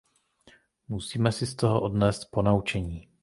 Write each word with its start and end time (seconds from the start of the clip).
Musíme 0.87 1.31
si 1.31 1.47
z 1.47 1.55
toho 1.55 1.81
odnést 1.81 2.25
ponaučení. 2.25 3.11